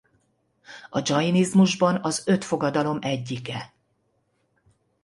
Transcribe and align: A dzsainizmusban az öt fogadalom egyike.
A 0.89 1.01
dzsainizmusban 1.01 2.03
az 2.03 2.23
öt 2.25 2.43
fogadalom 2.43 2.97
egyike. 3.01 3.73